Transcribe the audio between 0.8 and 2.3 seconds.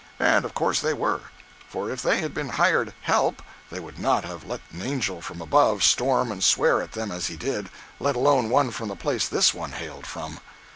were; for if they